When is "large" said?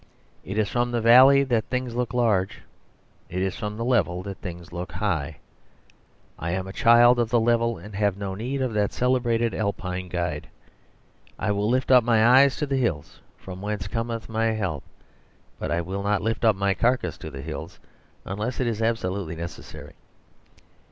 2.11-2.61